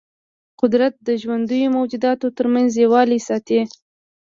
قدرت 0.61 0.93
د 1.07 1.09
ژوندیو 1.21 1.73
موجوداتو 1.77 2.27
ترمنځ 2.37 2.69
یووالی 2.75 3.19
ساتي. 3.27 3.61